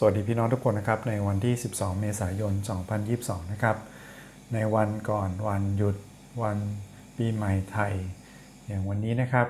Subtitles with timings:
[0.00, 2.52] สวัสดีพี่น้องทุกคนนะครับในวันที่ 12 เมษายน
[3.02, 3.76] 2022 นะครับ
[4.54, 5.96] ในวันก่อนวันหยุด
[6.42, 6.58] วัน
[7.16, 7.92] ปีใหม่ไทย
[8.66, 9.46] อย่างวันนี้นะครับ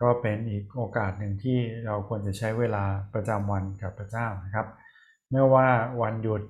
[0.00, 2.84] ก็เป็นอีกโอกาสหนึ่งที่เราควรจะใช้เวลา
[3.14, 4.66] ประจำวันกับพระเจ้านะครับ
[5.30, 5.68] ไม่ว่า
[6.02, 6.42] วันหยุด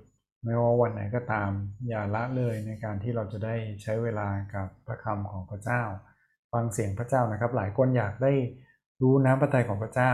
[0.45, 1.51] ไม่ว่าวันไหนก็ตาม
[1.89, 5.83] อย่าละเลยในการที่เราจะได้ใช้เวลากับพระคำของพระเจ้า
[6.53, 8.33] ฟังเสียงพระเจ้านะครับ หลายคนอยากได้
[9.03, 10.13] รู้น้ำพระทัยของพระเจ้า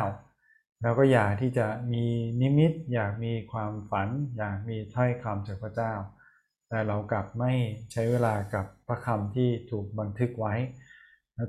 [0.83, 2.05] เราก็อยากที่จะมี
[2.41, 5.93] นิมิต อยากมีความฝัน อยากมีถ้อยคำจากพระเจ้า
[6.69, 7.53] แต่เรากลับไม่
[7.93, 10.55] ใช้เวลากับพระคำที่ถูกบันทึกไว้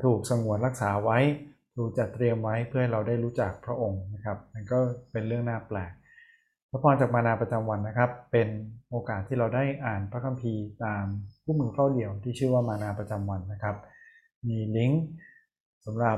[0.06, 1.20] ถูกสงวนรักษาไว้
[1.76, 4.80] ถูกจัดเตรียมไว้เพื่อเราได้รู้จักพระองค์นะครับมันก็
[5.12, 5.92] เป็นเรื่องน่าแปลก
[6.70, 8.48] พระพรจากมานาประจำวันนะครับ เป็น
[8.90, 11.06] โอกาสที่เราได้อ่านพระคัมภีร์ตาม
[11.44, 13.76] ผู้มือเฝ้าเหลี่ยวที่ชื่อว่ามานาประจำวันนะครับ
[14.48, 15.04] มีลิงก์
[15.86, 16.18] สำหรับ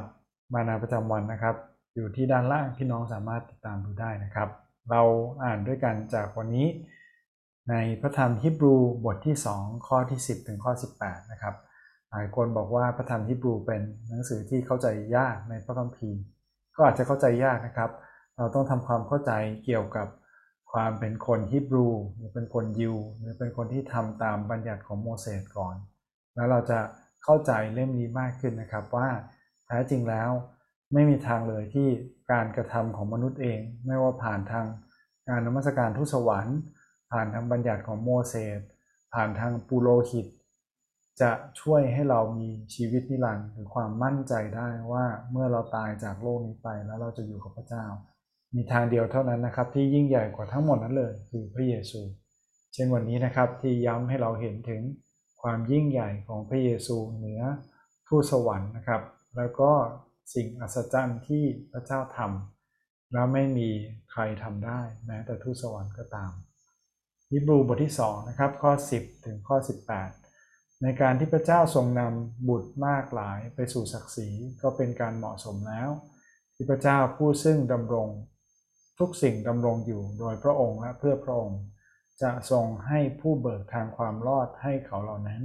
[0.54, 1.56] มานาประจำวันนะครับ
[1.96, 4.50] อยู่ที่ด้านล่างพี่น้องสามารถติดตามดูได้นะครับ
[4.92, 5.02] เรา
[5.44, 6.68] อ่านด้วยกันจากวันนี้
[7.70, 10.72] ในพระธรรมฮิบรูบทที่ 2 ข้อที่ 10 ถึงข้อ
[11.02, 11.56] 18 นะครับ
[12.12, 16.22] หลายคนบอกว่าพระธรรมฮิบรูเป็นหนังสือที่เข้าใจยากในพระคัมภีร์
[16.76, 17.92] ก็อาจจะเข้าใจยากนะครับ
[18.38, 19.32] เราต้องทำความเข้าใจ
[19.66, 20.08] เกี่ยวกับ
[20.72, 25.76] ความเป็นคนฮิบรูหรือเป็นคนยิว หรือเป็นคนที่ทำตามบัญญัติของโมเสสก่อน
[26.36, 26.80] แล้วเราจะ
[27.24, 29.08] เข้าใจเล่มนี้มากขึ้นนะครับว่า
[29.66, 30.30] แท้จริงแล้ว
[30.94, 31.88] ไม่มีทางเลยที่
[32.32, 34.66] การกระทำของมนุษย์เอง ไม่ว่าผ่านทาง
[35.30, 36.58] การนมัสการทุสวรรค์
[37.12, 38.60] ผ่านทางบัญญัติของโมเสส
[39.14, 40.28] ผ่านทางปูโรหิต
[41.22, 47.86] จะช่วยให้เรามีชีวิตนิรันดร์หรือความมั่นใจได้ว่าเมื่อเราตายจากโลกนี้ไปแล้วเราจะอยู่กับพระเจ้า
[48.56, 52.02] มีทางเดียวเท่านั้นนะครับ ที่ยิ่งใหญ่กว่าทั้งหมดนั้นเลย คือพระเยซู
[52.74, 54.82] เช่นวันนี้นะครับที่ย้ำให้เราเห็นถึง
[55.42, 57.42] ความยิ่งใหญ่ของพระเยซูเหนือ
[58.08, 59.02] ทูตสวรรค์นะครับ
[59.38, 59.72] แล้วก็
[60.34, 63.70] สิ่งอัศจรรย์ที่พระเจ้าทำแล้วไม่มี
[64.12, 66.32] ใครทำได้แม้แต่ทูตสวรรค์ก็ตาม
[67.32, 69.58] ยิบรูบทที่2นะครับข้อ 10 ถึงข้อ
[70.20, 74.30] 18 ในการที่พระเจ้าทรงนำบุตรมากหลายไปสู่ศักดิ์ศรี
[74.62, 75.90] ก็เป็นการเหมาะสมแล้ว
[76.56, 78.10] ที่พระเจ้าผู้ซึ่งดำรง
[79.00, 81.62] ทุกสิ่งดำรงอยู่โดยพระองค์และเพื่อพระองค์
[82.22, 85.42] จะทรงให้ผู้เบิกทางความรอดให้เขาเหล่านั้น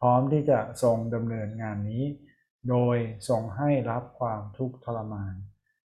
[0.00, 2.04] พร้อมที่จะทรงดำเนินงานนี้
[2.70, 2.96] โดย
[3.28, 5.34] ทรงให้รับความทุกข์ทรมาน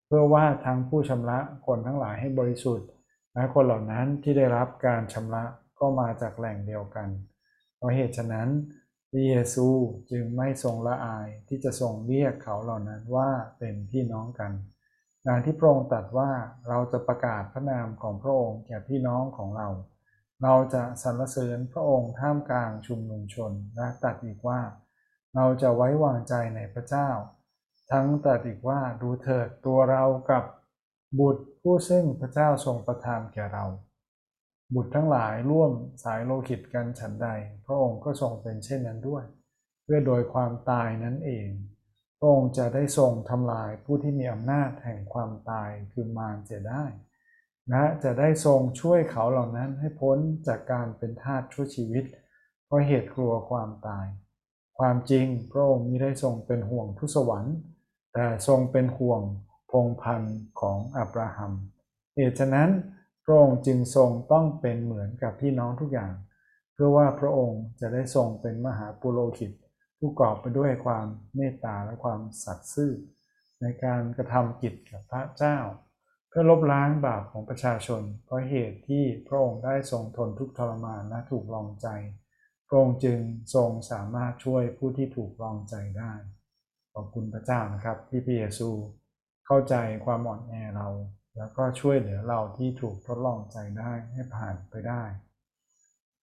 [0.06, 2.90] เพื่อว่าทั้งผู้ชำระคนทั้งหลายให้บริสุทธิ์
[3.34, 5.44] และคนเหล่านั้นที่ได้รับการชำระ
[5.80, 7.10] ก็มาจากแหล่งเดียวกัน
[7.76, 8.50] เพราะเหตุฉะนั้น
[9.10, 9.68] พระเยซู
[10.12, 14.52] จึงไม่ทรงละอายที่จะทรงเรียกเขาเหล่านั้นว่าเป็นพี่น้องกัน
[15.28, 16.32] ดังที่พระองค์ตรัสว่า
[16.68, 19.68] เราจะประกาศพระนามของพระองค์แก่พี่น้องของเรา
[20.44, 24.60] เราจะสรรเสริญพระองค์ท่ามกลางชุมนุมชนและตรัสอีกว่า
[25.36, 27.10] เราจะไว้วางใจในพระเจ้า
[27.92, 30.44] ทั้งแต่อีกว่าดูเถิดตัวเรากับ
[31.20, 33.66] บุตรผู้ซึ่งพระเจ้าทรงประทานแก่เรา
[34.76, 35.72] บุตรทั้งหลายร่วม
[36.04, 37.28] สายโลหิตกันฉันใด
[37.66, 39.24] พระองค์ก็ทรงเป็นเช่นนั้นด้วย
[39.84, 41.50] เพื่อโดยความตายนั้นเอง
[42.20, 46.84] พระองค์จะได้ทรงทำลายผู้ที่มีอำนาจแห่งความตายคือมารเสียได้
[47.72, 52.06] นะจะได้ทรงช่วยเขาเหล่านั้นให้พ้นจากการเป็นทาสชั่วชีวิต
[52.66, 54.08] เพราะเหตุกลัวความตาย
[54.80, 57.56] ความจริงพระองค์มิได้ทรงเป็นห่วงทุสวรรค์
[58.14, 59.22] แต่ทรงเป็นห่วง
[59.72, 61.54] พงพันธ์ของอับราฮัม
[62.16, 62.70] เหตุฉะนั้น
[63.26, 66.14] พระองค์จึงทรงต้องเป็นเหมือนกับพี่น้องทุกอย่าง
[66.74, 69.52] เพื่อว่าพระองค์จะได้ทรงเป็นมหาปุโรหิต
[69.98, 72.92] ผู้กอบไปด้วยความเมตตาและความสัตย์ซื่อ
[73.62, 75.58] ในการกระทำกิจกับพระเจ้า
[76.30, 81.88] เพื่อลบล้างบาปของประชาชน เพราะเหตุที่พระองค์ได้ทรงทนทุกทรมานและถูกลองใจ
[82.70, 83.20] พระองค์จึง
[83.56, 86.12] ทรงสามารถช่วยผู้ที่ถูกลองใจได้
[86.94, 88.70] ขอบคุณพระเจ้านะครับที่พระเยซู
[89.46, 89.76] เข้าใจ
[90.06, 90.88] ความอ่อนแอเรา
[91.38, 95.04] แล้วก็ช่วยเหลือเราที่ถูกทดลองใจได้ให้ผ่านไปได้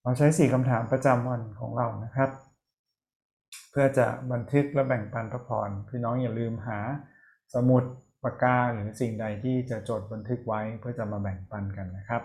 [0.02, 2.30] เราใช้สี่คำถามประจำวันของเรานะครับ
[3.70, 6.78] เพื่อจะบันทึกและแบ่งปันพระพรพี่น้องอย่าลืมหา
[7.54, 7.84] สมุด
[8.22, 12.22] ปากกาหรือสิ่งใดที่จะจดบันทึกไว้เพื่อจะมาแบ่งปันกันนะครับ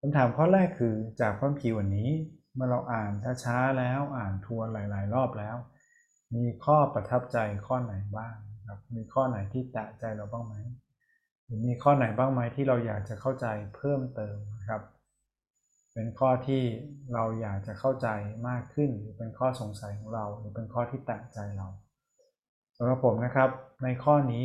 [0.00, 2.08] คำถามข้อแรกคือจากพระพีวันนี้
[2.54, 3.12] เมื่อเราอ่าน
[3.44, 5.56] ช้าๆแล้วอ่านทวนหลาย ๆ รอบแล้ว
[6.34, 8.34] มีข้อประทับใจข้อไหนบ้าง
[8.68, 10.54] ครับมีข้อไหนที่แตะใจเราบ้างไหม
[11.44, 14.82] หรือมีข้อไหนบ้างไหมที่เราอยากจะเข้าใจเพิ่มเติมนะครับ
[15.94, 16.62] เป็นข้อที่
[17.14, 18.08] เราอยากจะเข้าใจ
[18.48, 21.68] มากขึ้นหรือเป็นข้อสงสัยของเรา หรือเป็นข้อที่แตะใจเรา
[22.76, 23.50] สำหรับผมนะครับ
[23.84, 24.44] ในข้อนี้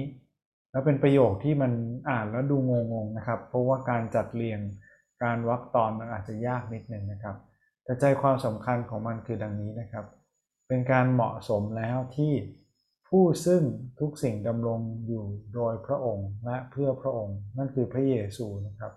[0.72, 1.72] แล้วเป็นประโยคที่มัน
[2.10, 4.60] อ่านแล้วดูงงๆนะครับ เพราะว่าการจัดเรียง
[5.24, 7.36] การวรรคตอนมันอาจจะยากนิดนึงนะครับ
[7.86, 10.06] แต่ใจความสำคัญของมันคือดังนี้นะครับ
[10.68, 12.34] เป็นการเหมาะสมแล้วที่
[13.10, 13.64] ผู้ซึ่ง
[14.00, 18.94] ทุกสิ่งดำรงอยู่โดยพระองค์และเพื่อพระองค์ นั่นคือพระเยซูนะครับ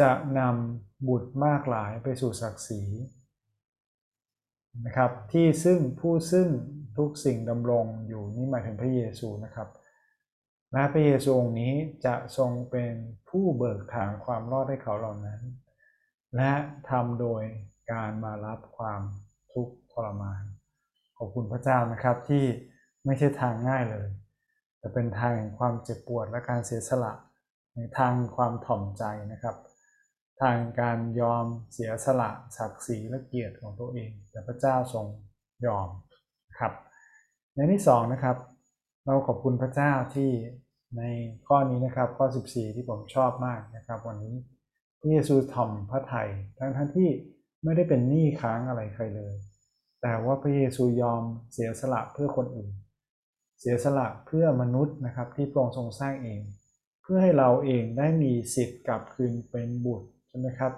[0.00, 2.82] จะนำบุตรมากหลายไปสู่ศักดิ์ศรี
[4.86, 6.48] นะครับที่ซึ่งผู้ซึ่ง
[6.98, 9.68] ทุกสิ่งดำรงอยู่นี่หมายถึงพระเยซูนะครับ
[10.72, 11.74] และพระเยซูองค์นี้
[12.06, 12.92] จะทรงเป็น
[13.28, 15.40] ผู้เบิกทางความรอดให้เขาเหล่านั้น
[16.36, 16.52] และ
[16.90, 17.42] ทำโดย
[17.92, 19.00] การมารับความ
[19.52, 20.42] ทุกข์ทรมาน
[21.18, 22.44] ขอบคุณพระเจ้านะครับที่
[23.04, 24.08] ไม่ใช่ทางง่ายเลย
[24.78, 27.12] แต่เป็นทางแห่งความเจ็บปวดและการเสียสละ
[27.74, 29.56] ในทางความถ่อมใจนะครับ
[30.42, 35.06] ทางการยอมเสียสละศักดิ์ศรีและเกียรติของตัวเอง แต่พระเจ้าทรง
[35.66, 35.88] ยอม
[36.58, 36.72] ครับ
[37.54, 38.36] ในที่สองนะครับ
[39.04, 40.30] เราขอบคุณพระเจ้าที่
[40.98, 41.02] ใน
[41.46, 44.34] ข้อนี้นะครับข้อ 14 ที่ผมชอบมากนะครับ วันนี้
[45.06, 47.10] ระเยซูถ่อมพระไทยทั้งทั้งที่
[47.64, 49.34] ไม่ได้เป็นหนี้ค้างอะไรใครเลย
[50.02, 51.22] แต่ว่าพระเยซูยอม
[51.52, 52.70] เสียสละเพื่อคนอื่น
[53.60, 56.40] เสียสละเพื่อมนุษย์นะครับที่พระองค์ทรงสร้างเอง
[57.02, 60.72] เพื่อให้เราเองได้มีสิทธิ์กลับคืนเป็นบุตรใช่ไหมครับ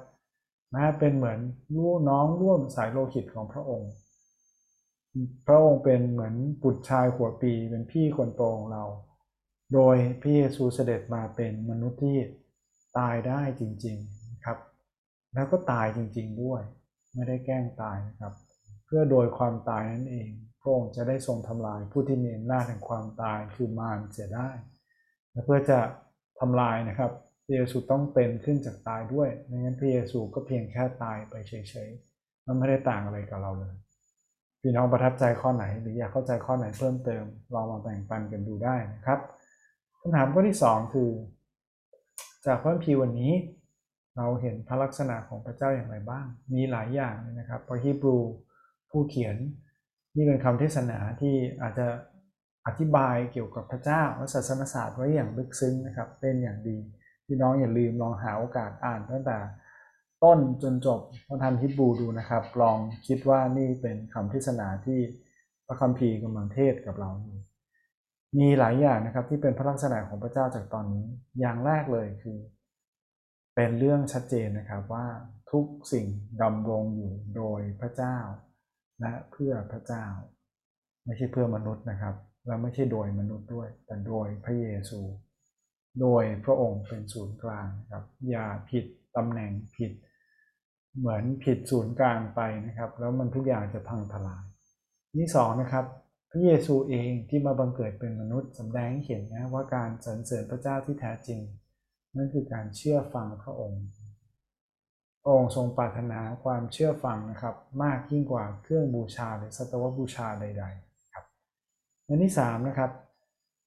[0.75, 1.39] นะเป็นเหมือน
[1.75, 3.93] ลูกน้องร่วมสายโลหิตของพระองค์
[5.47, 8.85] พระองค์เป็นเหมือนบุตรชายหัวปีเป็นพี่คนโตของเรา
[9.75, 12.19] โดยพระเยซูเสด็จมาเป็นมนุษย์ที่
[12.99, 14.18] ตายได้จริง ๆ
[15.35, 16.63] แล้วก็ตายจริง ๆด้วย
[17.15, 18.33] ไม่ได้แกล้งตายนะครับ
[18.87, 20.29] เพื่อโดยความตายนั่นเอง
[20.61, 24.49] พระองค์จะได้ทรงทำลายผู้ที่มีอำนาจแห่งความตายคือมารเสียได้
[25.31, 25.79] และเพื่อจะ
[26.41, 27.11] ทำลายนะครับ
[27.45, 33.75] พระเยซูต้องเป็นขึ้นจากตายด้วยไม่งั้นพระเยซูก็เพียงแค่ตายไปเฉยๆมันไม่ได้ต่างอะไรกับเราเลย
[34.61, 39.19] พี่น้องประทับใจข้อไหน หรืออยากเข้าใจข้อไหนเพิ่มเติมลองมาแบ่งปันกันดูได้นะครับ
[40.01, 41.11] คำถามข้อที่ 2 คือ
[42.47, 43.33] จากพระคัมภีร์วันนี้
[44.19, 48.19] เราเห็นพระลักษณะของพระเจ้าอย่างไรบ้าง มีหลายอย่างเลยนะครับพระฮีบรู
[48.91, 49.37] ผู้เขียน
[50.17, 51.87] นี่เป็นคำเทศนาที่อาจจะ
[52.67, 56.79] อธิบายเกี่ยวกับพระเจ้าและศาสนศาสตร์ไว้อย่างลึกซึ้งนะครับเป็นอย่างดี
[57.27, 59.39] พี่น้องอย่าลืมลองหาโอกาสอ่านตั้งแต่
[60.25, 64.99] ต้นจนจบพระธรรมฮิบรูดูนะครับ ลองคิดว่านี่เป็นคำเทศนาที่
[65.67, 67.39] พระคัมภีร์กำลังเทศกับเราอยู่
[68.39, 71.07] มีหลายอย่างนะครับที่เป็นพระลักษณะของพระเจ้าจากตอนนี้
[71.41, 72.39] อย่างแรกเลยคือ
[73.61, 75.07] เป็นเรื่องชัดเจนนะครับว่า
[75.53, 76.07] ทุกสิ่ง
[76.43, 78.19] ดำรงอยู่โดยพระเจ้า
[79.01, 80.07] และเพื่อพระเจ้า
[81.05, 82.15] ไม่ใช่เพื่อมนุษย์นะครับ
[82.47, 85.01] และไม่ใช่โดยมนุษย์ด้วย แต่โดยพระเยซู
[86.01, 88.85] โดยพระองค์เป็นศูนย์กลางครับ อย่าผิด
[89.17, 89.93] ตำแหน่งผิด
[90.99, 94.45] เหมือนผิดศูนย์กลางไปนะครับ แล้วมันทุกอย่างจะพังทลาย
[95.17, 95.85] นี่สองนะครับ
[96.31, 101.41] พระเยซูเองที่มาบังเกิดเป็นมนุษย์สำแดงให้เห็นนะว่าการสรรเสริญพระเจ้าที่แท้จริง
[102.19, 103.83] นั่นคือการเชื่อฟังพระองค์
[105.23, 111.25] พระองค์ทรงปรารถนาความเชื่อฟังนะครับ มากยิ่งกว่าเครื่องบูชาหรือสัตวบูชาใดๆครับ
[112.07, 112.91] ในที่สามนะครับ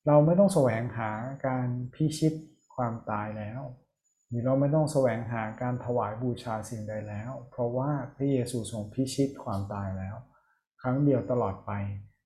[0.08, 1.12] เราไม่ต้องแสวงหา
[1.48, 2.34] การพิชิต
[2.76, 3.62] ความตายแล้ว
[4.28, 10.16] หรือเราไม่ต้องแสวงหาการถวายบูชาสิ่งใดแล้ว เพราะว่าพระเยซูทรงพิชิตความตายแล้ว
[10.82, 11.72] ครั้งเดียวตลอดไป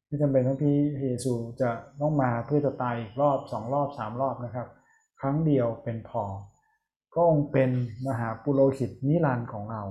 [0.07, 1.69] ไม่จำเป็นต้องพระเยซูจะ
[2.01, 4.67] ต้องมาเพื่อจะตายอีกรอบสองรอบสามรอบนะครับ
[5.19, 6.23] ครั้งเดียวเป็นพอ
[7.11, 7.69] พระองเป็น
[8.07, 9.83] มหาปุโรหิตนิรันดร์ของเรา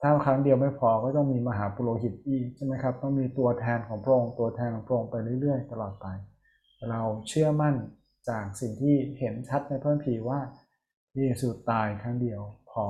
[0.00, 6.06] ถ้าครั้งเดียวไม่พอก็ต้องมีมหาปุโรหิตอีกใช่ไหมครับต้องมีตัวแทนของพระองค์ตัวแทนของพระองค์ไปเรื่อย ๆ ตลอดไป
[6.90, 7.74] เราเชื่อมั่น
[8.28, 10.40] จากสิ่งที่เห็นชัดในพระคัมภีร์ว่า
[11.10, 12.84] พระเยซูตายครั้งเดียวพอ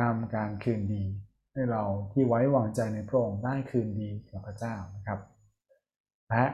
[0.00, 1.04] นำการคืนดี
[1.52, 5.20] ให้เราที่ไว้วางใจในพระองค์ได้คืนดีกับพระเจ้านะครับ
[6.30, 6.44] และ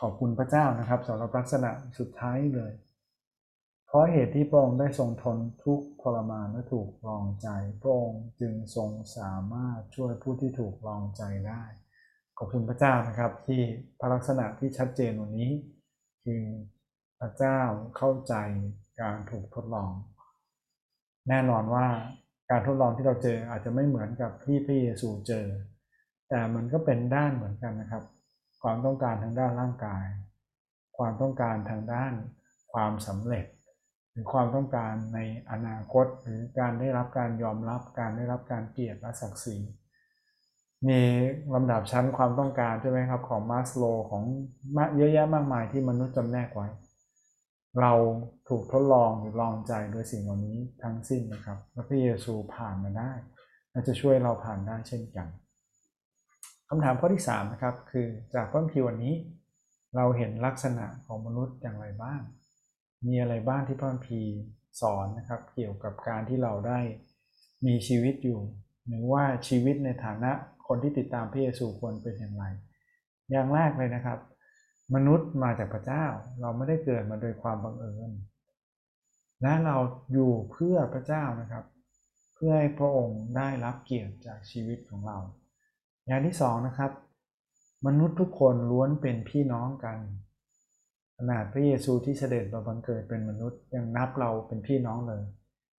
[0.00, 2.72] ขอบคุณพระเจ้านะครับสำหรับลักษณะสุดท้ายเลย
[3.86, 7.48] เพราะเหตุที่พระองค์ได้ทรงทนทุกข์ทรมานและถูกลองใจ
[7.82, 11.62] พระองค์จึงทรงสามารถช่วยผู้ที่ถูกลองใจได้
[12.38, 13.60] ขอบคุณพระเจ้านะครับที่
[14.00, 15.50] พระลักษณะที่ชัดเจนวันนี้
[16.24, 16.42] คือ
[17.20, 17.60] พระเจ้า
[17.96, 18.34] เข้าใจ
[19.00, 19.92] การถูกทดลอง
[21.28, 21.86] แน่นอนว่า
[22.50, 25.46] การทดลองที่เราเจออาจจะไม่เหมือนกับที่พระเยซูเจอ
[26.28, 28.04] แต่มันก็เป็นด้านเหมือนกันนะครับ
[28.62, 30.04] ความต้องการทางด้านร่างกาย
[30.98, 32.12] ความต้องการทางด้าน
[32.72, 33.46] ความสำเร็จ
[34.16, 35.18] หรือความต้องการใน
[35.50, 39.56] อนาคตหรือการได้รับการยอมรับการได้รับการเกียรติและศักดิ์ศรี
[40.88, 41.00] มี
[41.54, 44.24] ลำดับชั้นความต้องการใช่ไหมครับของมาสโลของ
[44.96, 46.68] เยอะแยะมากมายที่มนุษย์จำแนกไว้
[47.80, 47.92] เรา
[48.48, 53.12] ถูกทดลองหรือลองใจโดยสิ่งเหล่านี้ทั้งสิ้นนะครับและพระเยซูผ่านมาได้
[53.70, 55.28] และจะช่วยเราผ่านได้เช่นกัน
[56.68, 59.14] คำถามข้อที่3นะครับคือจากพระคัมภีร์วันนี้
[59.96, 62.20] เราเห็นลักษณะของมนุษย์อย่างไรบ้าง
[63.06, 64.32] มีอะไรบ้างที่พระคัมภีร์
[64.80, 66.80] สอนนะครับ เกี่ยวกับการที่เราได้
[67.66, 68.40] มีชีวิตอยู่
[68.88, 70.30] หรือว่าชีวิตในฐานะ
[70.66, 72.44] คนที่ติดตามพระเยซูควรเป็นอย่างไร
[73.30, 74.18] อย่างแรกเลยนะครับ
[74.94, 76.04] มนุษย์มาจากพระเจ้า
[76.40, 78.10] เราไม่ได้เกิดมาโดยความบังเอิญ
[79.42, 79.76] และเรา
[80.12, 81.64] อยู่เพื่อพระเจ้านะครับ
[82.34, 85.18] เพื่อให้พระองค์ได้รับเกียรติจากชีวิตของเรา
[86.06, 86.92] อย่างที่สองนะครับ
[87.86, 89.98] มนุษย์ทุกคนล้วนเป็นพี่น้องกัน
[91.18, 95.24] ขนาดพระเยซูที่เสด็จมาบังเกิดเป็นมนุษย์ยังนับเราเป็นพี่น้องเลย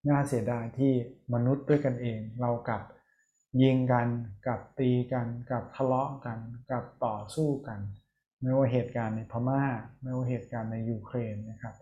[0.10, 0.94] น่าเสียดายที่
[1.34, 2.82] มนุษย์ด้วยกันเอง เรากับ
[3.62, 4.08] ยิงกัน
[4.48, 6.40] กับตีกันกับทะเลาะกัน
[6.72, 7.80] กับต่อสู้กัน
[8.42, 9.64] ไม่ว่าเหตุการณ์ในพม่า
[10.02, 11.76] ไม่ว่าเหตุการณ์ในยูเครนนะครับ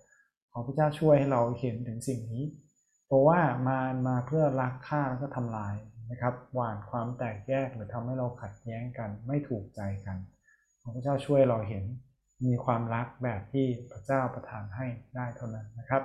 [0.52, 2.46] ขอพระเจ้าช่วยให้เราเห็นถึงสิ่งนี้
[3.08, 5.76] เพราะว่ามามาเพื่อลักฆ่าแล้วก็ทำลาย
[6.12, 10.18] นะครับหว่านความแตกแยกหรือทำให้เราขัดแย้งกันไม่ถูกใจกัน
[10.82, 11.84] ขอพระเจ้าช่วยเราเห็น
[12.46, 16.04] มีความรักแบบที่พระเจ้าประทานให้ได้เท่านั้นนะครับ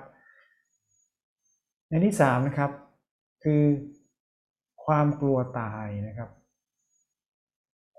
[1.88, 2.70] ในที่สามนะครับ
[3.44, 3.62] คือ
[4.86, 6.30] ความกลัวตายนะครับ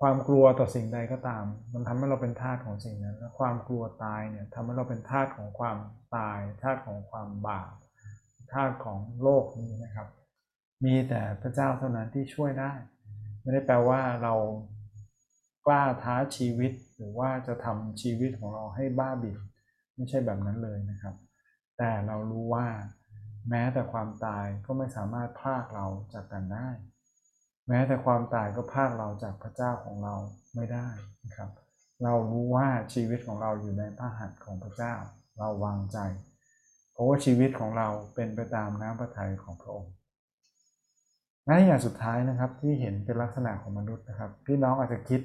[0.01, 5.77] ความกลัวต่อสิ่งใดก็ตาม มันทำให้เราเป็นทาสของสิ่งนั้นและความกลัวตายเนี่ยทำให้เราเป็นทาสของความ
[6.15, 7.73] ตายทาสของความบาป
[8.53, 10.07] ทาสของโลกนี้นะครับ
[10.85, 12.73] มีแต่พระเจ้าเท่านั้นที่ช่วยได้
[13.41, 14.33] ไม่ได้แปลว่าเรา
[15.65, 16.71] กล้าท้าชีวิต
[17.01, 19.37] หรือว่าจะทำชีวิตของเราให้บ้าบิ่น
[19.95, 21.15] ไม่ใช่แบบนั้นเลยนะครับ
[21.77, 22.67] แต่เรารู้ว่า
[23.49, 26.69] แม้แต่ความตายก็ไม่สามารถพรากเราจากกันได้
[27.67, 30.15] แม้แต่ความตายก็พรากเราจากพระเจ้าของเรา
[30.55, 30.87] ไม่ได้
[31.25, 31.49] นะครับ
[32.03, 34.93] เรารู้ว่าชีวิตของเราอยู่ในพระหัตถ์ของพระเจ้า
[35.39, 35.97] เราวางใจ
[36.91, 39.93] เพราะว่าชีวิตของเราเป็นไปตามน้ำพระทัยของพระองค์
[41.45, 45.21] และอย่างสุดท้ายนะครับที่เห็นเป็นลักษณะของมนุษย์นะครับ พี่น้องอาจจะคิด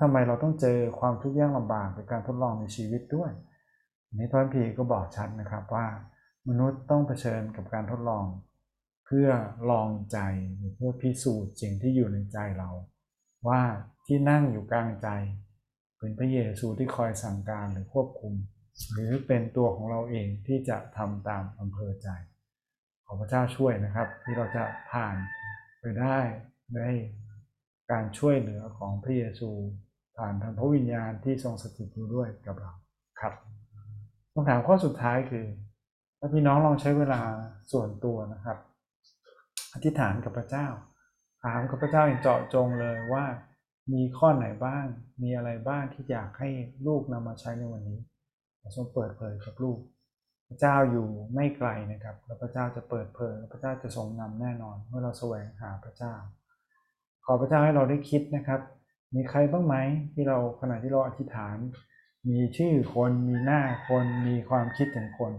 [0.00, 3.30] ทำไมเราต้องเจอความทุกข์ยากลำบากในการทดลองในชีวิตด้วย
[4.14, 5.86] นี้พระพีก็บอกชัดนะครับว่า
[6.48, 8.26] มนุษย์ต้องเผชิญกับการทดลอง
[9.06, 9.28] เพื่อ
[9.70, 10.18] ลองใจ
[10.56, 12.70] หรือเพื่อพิสูจน์สิ่งที่อยู่ในใจเรา
[13.48, 13.62] ว่า
[14.06, 15.08] ที่นั่งอยู่กลางใจ
[15.98, 18.34] เป็นพระเยซูที่คอยสั่งการหรือควบคุม
[18.92, 22.08] หรือเป็นตัวของเราเองที่จะทำตามอำเภอใจ
[23.06, 25.16] ขอพระเจ้าช่วยนะครับ ที่เราจะผ่าน
[25.80, 26.18] ไปได้
[26.74, 26.88] ได้
[27.92, 29.50] การช่วยเหลือของพระเยซู
[30.16, 32.72] ผ่านทางพระวิญญาณที่ทรงสถิตอยู่ด้วยกับเรา
[33.20, 33.34] ครับ
[34.32, 35.46] คำถามข้อสุดท้ายคือ
[36.18, 37.20] ถ้าพี่น้องลองใช้เวลา
[37.72, 38.58] ส่วนตัวนะครับ
[39.74, 40.66] อธิษฐานกับพระเจ้า
[41.44, 43.24] ถามกับพระเจ้าอย่างเจาะจงเลยว่า
[43.92, 44.86] มีข้อไหนบ้าง
[45.22, 46.48] มีอะไรบ้างที่อยากให้
[46.86, 48.00] ลูกนำมาใช้ในวันนี้
[48.76, 49.78] ทรงเปิดเผยกับลูก
[50.48, 56.14] พระเจ้าอยู่ไม่ไกลนะครับ แล้วพระเจ้าจะเปิดเผย พระเจ้าจะทรงนำแน่นอน เมื่อเราแสวงหาพระเจ้า
[57.26, 58.60] ขอพระเจ้าให้เราได้คิดนะครับ
[59.14, 59.76] มีใครบ้างไหม
[60.14, 61.56] ที่เราขณะที่เราอธิษฐาน
[62.28, 65.32] มีชื่อคนมีหน้าคนมีความคิดถึงคน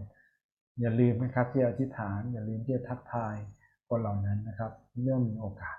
[0.79, 3.35] อย่าลืมนะครับที่อธิษฐาน อย่าลืมที่จะทักทาย
[3.87, 4.71] คนเหล่านั้นนะครับ
[5.03, 5.77] เรื่องมีโอกาส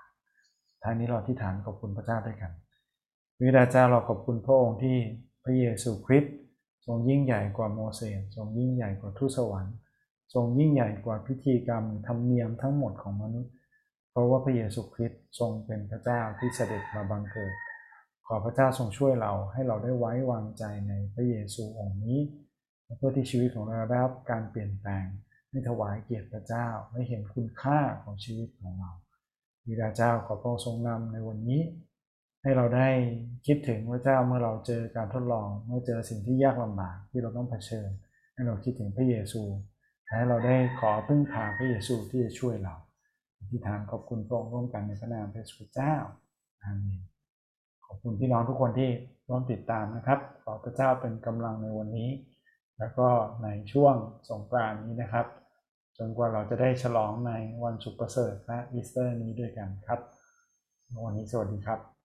[0.83, 2.51] ท้ายนี้เราอธิษฐานขอบคุณพระเจ้าด้วยกัน
[3.39, 4.97] วิดาเจ้าเราขอบคุณพระองค์ที่
[5.43, 6.35] พระเยซูคริสต์
[6.85, 9.75] ทรงยิ่งใหญ่กว่าโมเสสทรงยิ่งใหญ่กว่าทูตสวรรค์
[10.33, 13.51] ทรงยิ่งใหญ่กว่าพิธีกรรมธรรมเนียมทั้งหมดของมนุษย์
[14.11, 17.53] เพราะว่าพระเยซูคริสต์ทรงเป็นพระเจ้าที่เสด็จมาบังเกิด
[18.27, 22.19] ขอพระเจ้าทรงช่วยเราให้เราได้ไว้วางใจในพระเยซูองค์นี้
[22.97, 25.05] เพื่อที่ชีวิตของเราได้รับการเปลี่ยนแปลง
[25.49, 28.91] ให้ถวายเกียรติพระเจ้าให้เห็นคุณค่าของชีวิตของเรา
[29.67, 31.61] วิดาเจ้าขอพระองค์ทรงนำในวันนี้
[32.43, 32.89] ให้เราได้
[33.45, 37.89] คิดถึงพระเจ้าเมื่อเราเจอการทดลอง เมื่อเจอสิ่งที่ยากลำบากที่เราต้องเผชิญ
[38.33, 39.41] ให้เราคิดถึงพระเยซู
[40.17, 42.75] ให้เราได้ขอพึ่งพาพระเยซูที่จะช่วยเรา
[43.49, 45.93] ที่ทางขอบคุณพระองค์ร่วมกันในพระนามพระสุเจ้า
[46.63, 47.01] อาเมน
[47.85, 48.89] ขอบคุณพี่น้องทุกคนที่
[49.27, 52.09] ร่วมติดตามนะครับขอพระเจ้าเป็นกำลังในวันนี้
[52.79, 53.07] แล้วก็
[53.43, 53.95] ในช่วง
[54.29, 55.27] สงกรานต์นี้นะครับ
[55.97, 57.31] จนกว่าเราจะได้ฉลองใน
[57.63, 59.99] วันสุขประเสริฐและอีสเตอร์นี้ด้วยกันครับ
[61.05, 61.98] วันนี้สวัสดีครับ